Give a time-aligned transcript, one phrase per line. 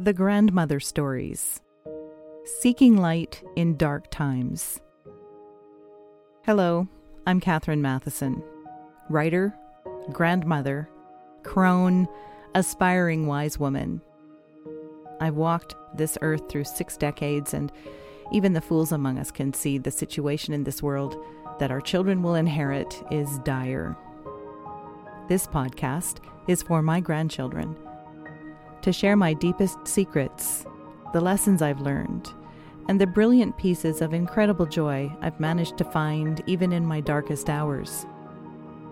[0.00, 1.60] The Grandmother Stories
[2.60, 4.80] Seeking Light in Dark Times.
[6.46, 6.88] Hello,
[7.26, 8.42] I'm Catherine Matheson,
[9.10, 9.54] writer,
[10.10, 10.88] grandmother,
[11.42, 12.08] crone,
[12.54, 14.00] aspiring wise woman.
[15.20, 17.70] I've walked this earth through six decades, and
[18.32, 21.22] even the fools among us can see the situation in this world
[21.58, 23.98] that our children will inherit is dire.
[25.28, 27.76] This podcast is for my grandchildren
[28.82, 30.64] to share my deepest secrets,
[31.12, 32.32] the lessons I've learned,
[32.88, 37.48] and the brilliant pieces of incredible joy I've managed to find even in my darkest
[37.48, 38.06] hours.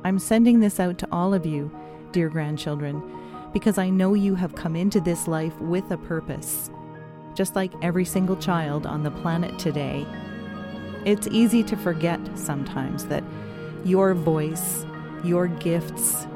[0.04, 1.70] I'm sending this out to all of you,
[2.12, 3.02] dear grandchildren,
[3.52, 6.70] because I know you have come into this life with a purpose,
[7.34, 10.06] just like every single child on the planet today.
[11.04, 13.24] It's easy to forget sometimes that
[13.84, 14.84] your voice,
[15.24, 16.26] your gifts,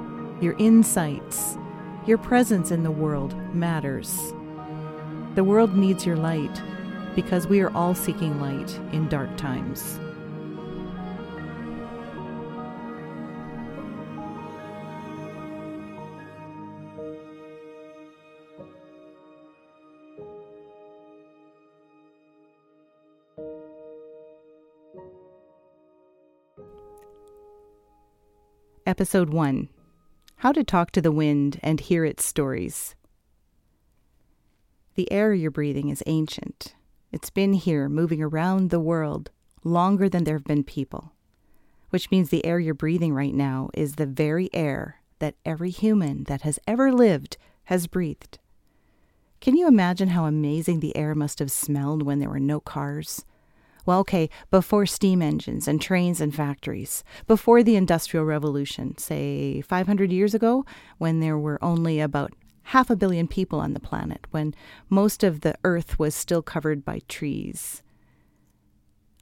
[0.40, 1.56] your insights,
[2.06, 4.32] your presence in the world matters.
[5.36, 6.60] The world needs your light
[7.14, 10.00] because we are all seeking light in dark times.
[28.84, 29.68] Episode 1
[30.42, 32.96] how to talk to the wind and hear its stories.
[34.96, 36.74] The air you're breathing is ancient.
[37.12, 39.30] It's been here, moving around the world,
[39.62, 41.12] longer than there have been people.
[41.90, 46.24] Which means the air you're breathing right now is the very air that every human
[46.24, 48.40] that has ever lived has breathed.
[49.40, 53.24] Can you imagine how amazing the air must have smelled when there were no cars?
[53.84, 60.12] Well, okay, before steam engines and trains and factories, before the Industrial Revolution, say 500
[60.12, 60.64] years ago,
[60.98, 62.32] when there were only about
[62.66, 64.54] half a billion people on the planet, when
[64.88, 67.82] most of the earth was still covered by trees.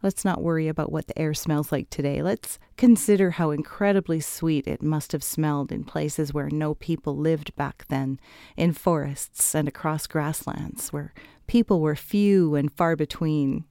[0.02, 2.22] Let's not worry about what the air smells like today.
[2.22, 7.54] Let's consider how incredibly sweet it must have smelled in places where no people lived
[7.54, 8.18] back then,
[8.56, 11.12] in forests and across grasslands, where
[11.46, 13.64] people were few and far between.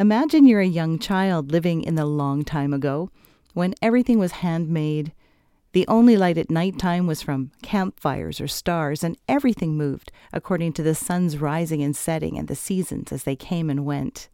[0.00, 3.10] Imagine you're a young child living in the long time ago
[3.54, 5.12] when everything was handmade.
[5.72, 10.74] The only light at night time was from campfires or stars, and everything moved according
[10.74, 14.28] to the sun's rising and setting and the seasons as they came and went.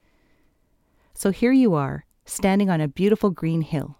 [1.14, 3.96] So here you are, standing on a beautiful green hill,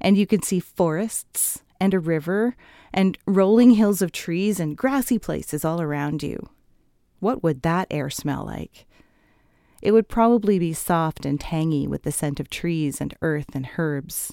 [0.00, 2.54] and you can see forests and a river
[2.94, 6.48] and rolling hills of trees and grassy places all around you.
[7.18, 8.86] What would that air smell like?
[9.82, 13.68] It would probably be soft and tangy with the scent of trees and earth and
[13.76, 14.32] herbs.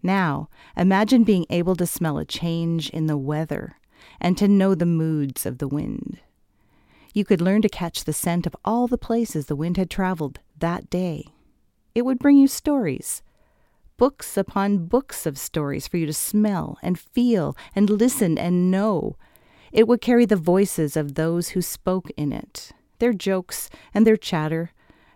[0.00, 3.78] Now, imagine being able to smell a change in the weather
[4.20, 6.20] and to know the moods of the wind.
[7.12, 10.38] You could learn to catch the scent of all the places the wind had traveled
[10.58, 11.26] that day.
[11.94, 13.22] It would bring you stories,
[13.96, 19.16] books upon books of stories for you to smell and feel and listen and know.
[19.72, 24.16] It would carry the voices of those who spoke in it their jokes and their
[24.16, 24.70] chatter,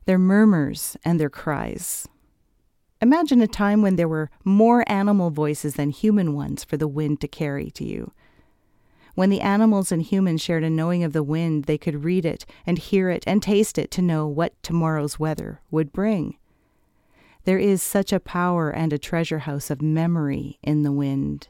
[0.07, 2.09] their murmurs and their cries.
[3.01, 7.21] Imagine a time when there were more animal voices than human ones for the wind
[7.21, 8.11] to carry to you.
[9.15, 12.45] When the animals and humans shared a knowing of the wind, they could read it
[12.67, 16.39] and hear it and taste it to know what tomorrow's weather would bring.
[17.45, 21.47] There is such a power and a treasure house of memory in the wind.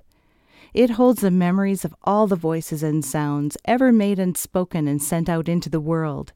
[0.77, 5.03] It holds the memories of all the voices and sounds ever made and spoken and
[5.03, 6.35] sent out into the world.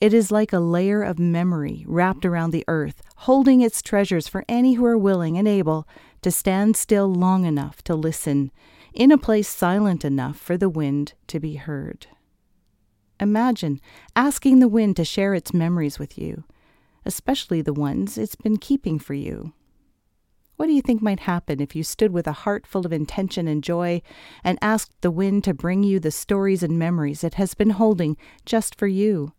[0.00, 4.42] It is like a layer of memory wrapped around the earth, holding its treasures for
[4.48, 5.86] any who are willing and able
[6.22, 8.52] to stand still long enough to listen,
[8.94, 12.06] in a place silent enough for the wind to be heard.
[13.20, 13.82] Imagine
[14.16, 16.44] asking the wind to share its memories with you,
[17.04, 19.52] especially the ones it's been keeping for you.
[20.58, 23.46] What do you think might happen if you stood with a heart full of intention
[23.46, 24.02] and joy
[24.42, 28.16] and asked the wind to bring you the stories and memories it has been holding
[28.44, 29.34] just for you?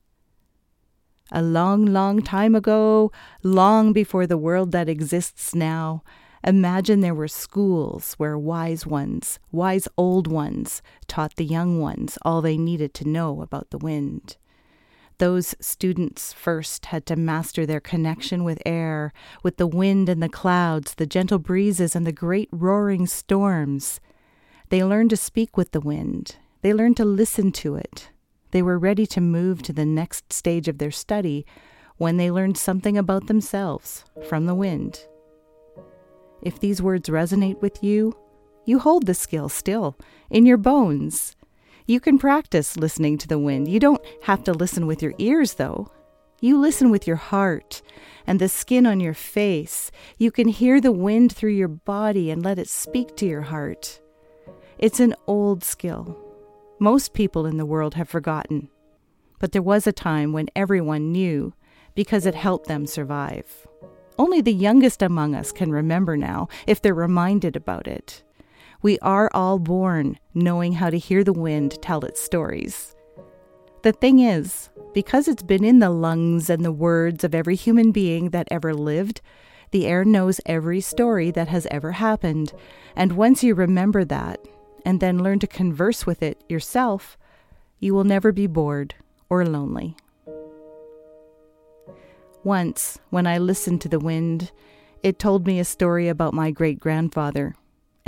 [1.30, 3.12] A long, long time ago,
[3.44, 6.04] long before the world that exists now,
[6.42, 12.42] imagine there were schools where wise ones, wise old ones, taught the young ones all
[12.42, 14.38] they needed to know about the wind.
[15.20, 19.12] Those students first had to master their connection with air,
[19.44, 24.00] with the wind and the clouds, the gentle breezes and the great roaring storms.
[24.70, 26.38] They learned to speak with the wind.
[26.62, 28.12] They learned to listen to it.
[28.52, 31.46] They were ready to move to the next stage of their study
[31.98, 35.06] when they learned something about themselves from the wind.
[36.42, 38.16] If these words resonate with you,
[38.64, 39.98] you hold the skill still
[40.30, 41.36] in your bones.
[41.90, 43.68] You can practice listening to the wind.
[43.68, 45.92] You don't have to listen with your ears, though.
[46.40, 47.82] You listen with your heart
[48.28, 49.90] and the skin on your face.
[50.20, 54.00] You can hear the wind through your body and let it speak to your heart.
[54.78, 56.16] It's an old skill.
[56.78, 58.70] Most people in the world have forgotten.
[59.40, 61.56] But there was a time when everyone knew
[61.96, 63.66] because it helped them survive.
[64.20, 68.22] Only the youngest among us can remember now if they're reminded about it.
[68.82, 72.96] We are all born knowing how to hear the wind tell its stories.
[73.84, 77.92] The thing is, because it's been in the lungs and the words of every human
[77.92, 79.20] being that ever lived,
[79.72, 82.54] the air knows every story that has ever happened.
[82.96, 84.40] And once you remember that,
[84.86, 87.18] and then learn to converse with it yourself,
[87.80, 88.96] you will never be bored
[89.30, 89.98] or lonely.
[92.44, 94.52] Once, when I listened to the wind,
[95.04, 97.56] it told me a story about my great grandfather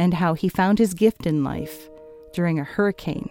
[0.01, 1.87] and how he found his gift in life
[2.33, 3.29] during a hurricane.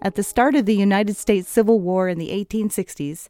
[0.00, 3.28] At the start of the United States Civil War in the 1860s,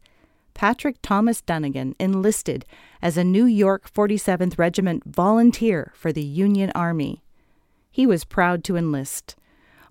[0.52, 2.66] Patrick Thomas Dunnigan enlisted
[3.00, 7.22] as a New York 47th Regiment volunteer for the Union Army.
[7.90, 9.34] He was proud to enlist.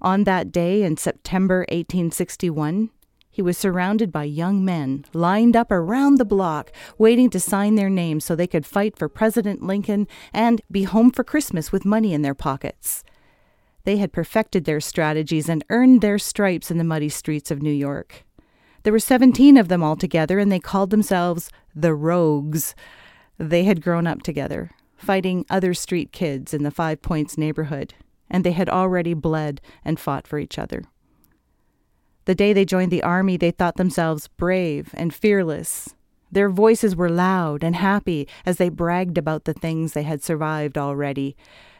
[0.03, 2.91] On that day in September 1861,
[3.31, 7.89] he was surrounded by young men lined up around the block, waiting to sign their
[7.89, 12.13] names so they could fight for President Lincoln and be home for Christmas with money
[12.13, 13.03] in their pockets.
[13.83, 17.71] They had perfected their strategies and earned their stripes in the muddy streets of New
[17.71, 18.25] York.
[18.83, 22.75] There were 17 of them altogether, and they called themselves the Rogues.
[23.37, 27.93] They had grown up together, fighting other street kids in the Five Points neighborhood,
[28.29, 30.83] and they had already bled and fought for each other.
[32.29, 35.95] The day they joined the army, they thought themselves brave and fearless.
[36.31, 40.77] Their voices were loud and happy as they bragged about the things they had survived
[40.77, 41.35] already.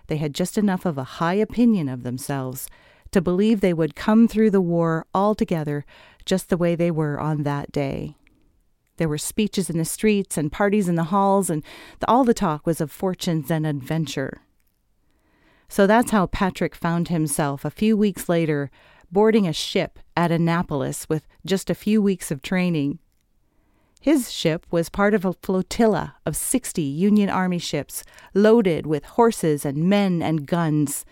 [0.07, 2.68] They had just enough of a high opinion of themselves
[3.12, 5.86] to believe they would come through the war altogether
[6.25, 8.16] just the way they were on that day.
[8.98, 11.62] There were speeches in the streets and parties in the halls, and
[12.07, 14.42] all the talk was of fortunes and adventure.
[15.68, 18.72] So that's how Patrick found himself a few weeks later
[19.11, 23.00] boarding a ship at Annapolis with just a few weeks of training.
[24.01, 28.03] His ship was part of a flotilla of 60 Union Army ships
[28.33, 31.06] loaded with horses and men and guns.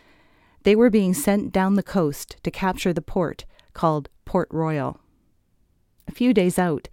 [0.64, 5.00] They were being sent down the coast to capture the port called Port Royal.
[6.08, 6.88] A few days out,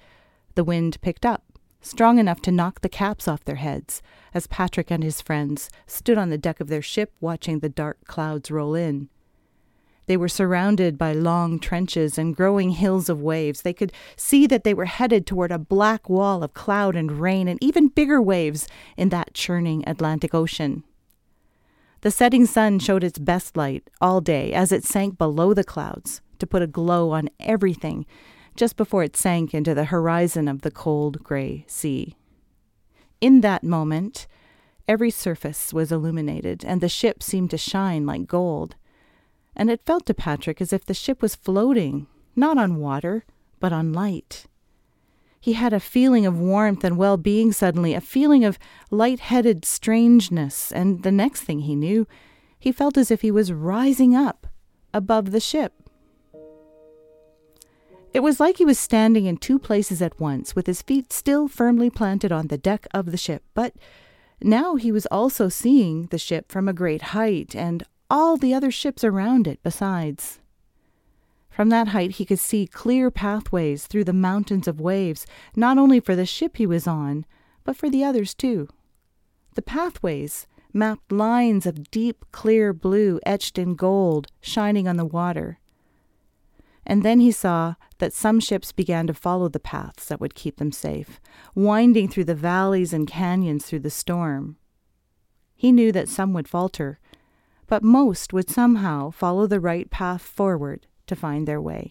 [0.57, 1.45] the wind picked up,
[1.81, 4.03] strong enough to knock the caps off their heads,
[4.33, 7.99] as Patrick and his friends stood on the deck of their ship watching the dark
[8.07, 9.09] clouds roll in.
[10.07, 13.63] They were surrounded by long trenches and growing hills of waves.
[13.63, 17.49] They could see that they were headed toward a black wall of cloud and rain
[17.49, 20.85] and even bigger waves in that churning Atlantic Ocean.
[22.03, 26.21] The setting sun showed its best light all day as it sank below the clouds
[26.39, 28.05] to put a glow on everything
[28.57, 32.15] just before it sank into the horizon of the cold gray sea.
[33.23, 34.27] In that moment,
[34.87, 38.77] every surface was illuminated, and the ship seemed to shine like gold
[39.57, 43.25] and it felt to Patrick as if the ship was floating, not on water,
[43.61, 44.47] but on light.
[45.41, 48.59] He had a feeling of warmth and well being suddenly, a feeling of
[48.91, 52.07] light headed strangeness, and the next thing he knew,
[52.59, 54.47] he felt as if he was rising up
[54.95, 55.75] above the ship.
[58.15, 61.49] It was like he was standing in two places at once, with his feet still
[61.49, 63.75] firmly planted on the deck of the ship, but
[64.41, 68.71] now he was also seeing the ship from a great height, and all the other
[68.71, 70.41] ships around it besides.
[71.51, 76.01] From that height, he could see clear pathways through the mountains of waves, not only
[76.01, 77.25] for the ship he was on,
[77.63, 78.69] but for the others too.
[79.55, 85.61] The pathways mapped lines of deep, clear blue etched in gold, shining on the water.
[86.85, 90.57] And then he saw that some ships began to follow the paths that would keep
[90.57, 91.21] them safe,
[91.55, 94.57] winding through the valleys and canyons through the storm.
[95.55, 96.99] He knew that some would falter,
[97.75, 101.91] but most would somehow follow the right path forward to find their way.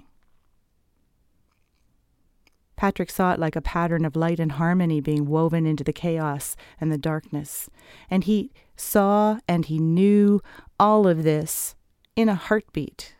[2.77, 6.55] Patrick saw it like a pattern of light and harmony being woven into the chaos
[6.79, 7.69] and the darkness.
[8.09, 10.41] And he saw and he knew
[10.79, 11.75] all of this
[12.15, 13.15] in a heartbeat.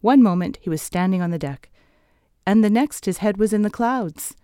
[0.00, 1.68] One moment he was standing on the deck,
[2.46, 4.34] and the next his head was in the clouds.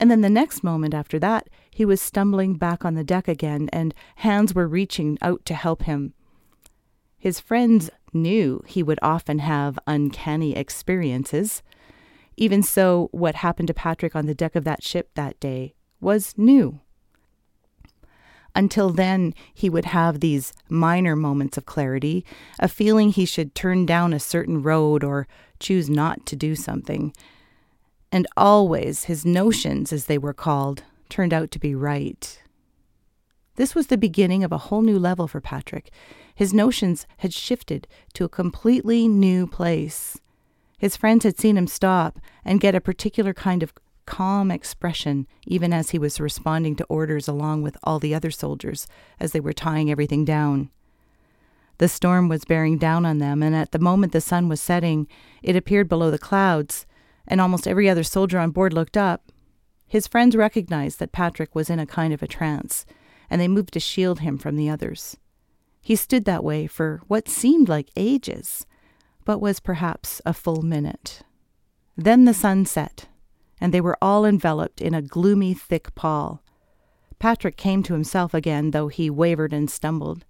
[0.00, 3.70] And then the next moment after that, he was stumbling back on the deck again,
[3.72, 6.14] and hands were reaching out to help him.
[7.20, 11.62] His friends knew he would often have uncanny experiences.
[12.36, 16.34] Even so, what happened to Patrick on the deck of that ship that day was
[16.38, 16.80] new.
[18.54, 22.24] Until then, he would have these minor moments of clarity,
[22.58, 25.28] a feeling he should turn down a certain road or
[25.60, 27.14] choose not to do something.
[28.10, 32.42] And always his notions, as they were called, turned out to be right.
[33.56, 35.90] This was the beginning of a whole new level for Patrick.
[36.40, 40.18] His notions had shifted to a completely new place.
[40.78, 43.74] His friends had seen him stop and get a particular kind of
[44.06, 48.86] calm expression, even as he was responding to orders along with all the other soldiers
[49.20, 50.70] as they were tying everything down.
[51.76, 55.08] The storm was bearing down on them, and at the moment the sun was setting,
[55.42, 56.86] it appeared below the clouds,
[57.28, 59.30] and almost every other soldier on board looked up.
[59.86, 62.86] His friends recognized that Patrick was in a kind of a trance,
[63.28, 65.18] and they moved to shield him from the others.
[65.80, 68.66] He stood that way for what seemed like ages,
[69.24, 71.22] but was perhaps a full minute.
[71.96, 73.06] Then the sun set,
[73.60, 76.42] and they were all enveloped in a gloomy, thick pall.
[77.18, 80.24] Patrick came to himself again, though he wavered and stumbled.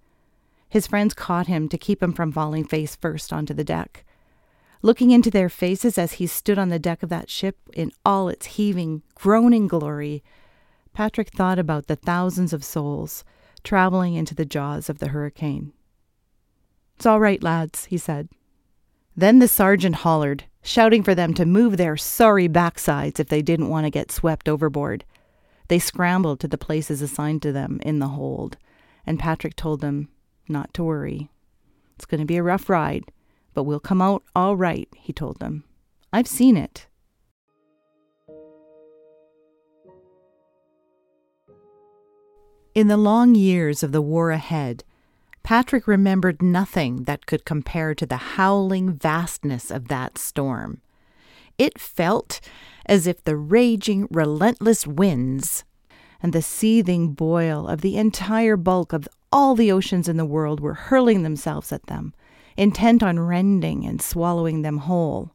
[0.68, 4.04] His friends caught him to keep him from falling face first onto the deck.
[4.82, 8.28] Looking into their faces as he stood on the deck of that ship in all
[8.28, 10.22] its heaving, groaning glory,
[10.92, 13.24] Patrick thought about the thousands of souls
[13.64, 15.72] traveling into the jaws of the hurricane.
[16.96, 18.28] It's all right, lads, he said.
[19.16, 23.68] Then the sergeant hollered, shouting for them to move their sorry backsides if they didn't
[23.68, 25.04] want to get swept overboard.
[25.68, 28.56] They scrambled to the places assigned to them in the hold,
[29.06, 30.08] and Patrick told them
[30.48, 31.30] not to worry.
[31.96, 33.04] It's going to be a rough ride,
[33.54, 35.64] but we'll come out all right, he told them.
[36.12, 36.86] I've seen it.
[42.72, 44.84] In the long years of the war ahead,
[45.42, 50.80] Patrick remembered nothing that could compare to the howling vastness of that storm.
[51.58, 52.40] It felt
[52.86, 55.64] as if the raging, relentless winds
[56.22, 60.60] and the seething boil of the entire bulk of all the oceans in the world
[60.60, 62.14] were hurling themselves at them,
[62.56, 65.32] intent on rending and swallowing them whole.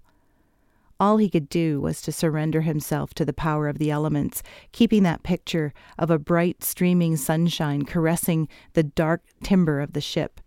[0.98, 5.04] All he could do was to surrender himself to the power of the elements, keeping
[5.04, 10.40] that picture of a bright, streaming sunshine caressing the dark timber of the ship.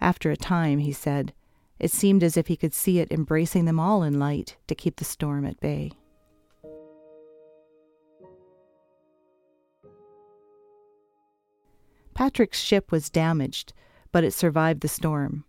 [0.00, 1.32] After a time, he said,
[1.78, 4.96] it seemed as if he could see it embracing them all in light to keep
[4.96, 5.92] the storm at bay.
[12.14, 13.72] Patrick's ship was damaged,
[14.10, 15.44] but it survived the storm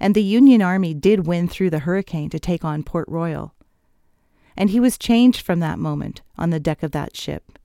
[0.00, 3.54] and the Union Army did win through the hurricane to take on Port Royal.
[4.56, 7.58] And he was changed from that moment on the deck of that ship,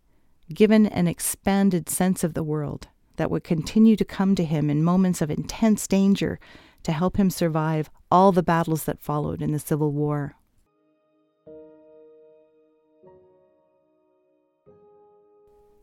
[0.54, 4.84] given an expanded sense of the world that would continue to come to him in
[4.84, 6.38] moments of intense danger
[6.84, 10.36] to help him survive all the battles that followed in the Civil War.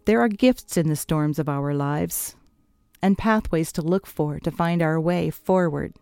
[0.04, 2.36] There are gifts in the storms of our lives
[3.00, 5.94] and pathways to look for to find our way forward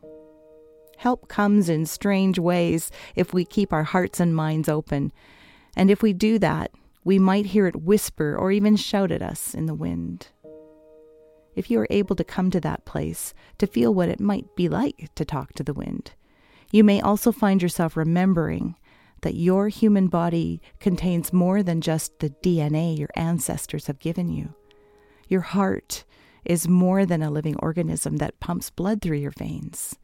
[1.00, 5.10] Help comes in strange ways if we keep our hearts and minds open.
[5.74, 6.72] And if we do that,
[7.04, 10.28] we might hear it whisper or even shout at us in the wind.
[11.56, 14.68] If you are able to come to that place, to feel what it might be
[14.68, 16.12] like to talk to the wind,
[16.70, 18.76] you may also find yourself remembering
[19.22, 24.52] that your human body contains more than just the DNA your ancestors have given you.
[25.28, 26.04] Your heart
[26.44, 29.96] is more than a living organism that pumps blood through your veins.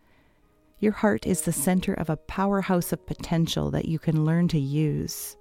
[0.79, 4.59] Your heart is the center of a powerhouse of potential that you can learn to
[4.59, 5.37] use.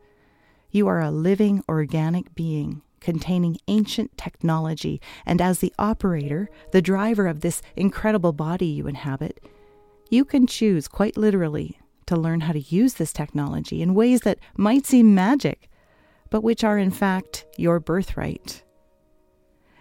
[0.71, 7.27] You are a living, organic being containing ancient technology, and as the operator, the driver
[7.27, 9.43] of this incredible body you inhabit,
[10.09, 14.39] you can choose quite literally to learn how to use this technology in ways that
[14.57, 15.69] might seem magic,
[16.29, 18.63] but which are in fact your birthright.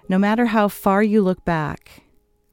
[0.08, 2.03] No matter how far you look back,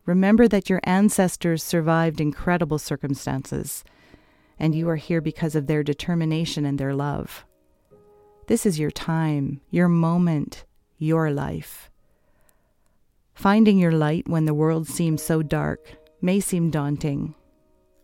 [0.06, 3.84] Remember that your ancestors survived incredible circumstances,
[4.58, 7.46] and you are here because of their determination and their love.
[8.48, 10.66] This is your time, your moment,
[10.98, 11.90] your life.
[13.34, 17.34] Finding your light when the world seems so dark may seem daunting,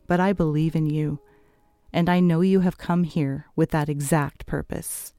[0.07, 1.19] but I believe in you,
[1.91, 5.13] and I know you have come here with that exact purpose.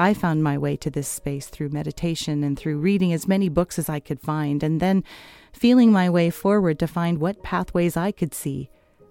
[0.00, 3.78] I found my way to this space through meditation and through reading as many books
[3.78, 5.04] as I could find, and then
[5.52, 8.70] feeling my way forward to find what pathways I could see,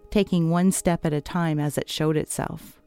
[0.10, 2.81] taking one step at a time as it showed itself.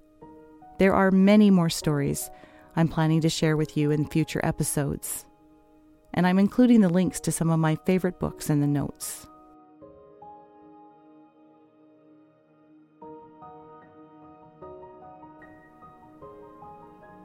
[0.78, 2.28] There are many more stories
[2.74, 5.24] I'm planning to share with you in future episodes,
[6.12, 9.28] and I'm including the links to some of my favorite books in the notes.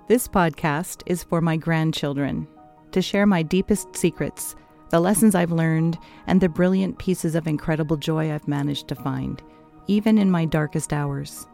[0.08, 2.48] This podcast is for my grandchildren,
[2.94, 4.56] to share my deepest secrets,
[4.90, 5.98] the lessons I've learned,
[6.28, 9.44] and the brilliant pieces of incredible joy I've managed to find,
[9.88, 11.46] even in my darkest hours.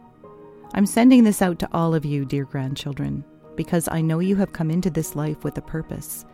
[0.72, 3.24] I'm sending this out to all of you, dear grandchildren,
[3.56, 6.24] because I know you have come into this life with a purpose,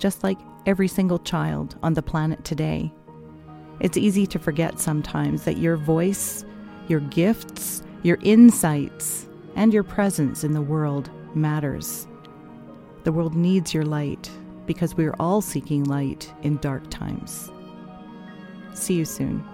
[0.00, 2.92] just like every single child on the planet today.
[3.78, 6.44] It's easy to forget sometimes that your voice,
[6.88, 11.08] your gifts, your insights, and your presence in the world
[11.40, 12.06] matters.
[13.04, 14.30] The world needs your light
[14.66, 17.50] because we are all seeking light in dark times.
[18.74, 19.44] See you soon.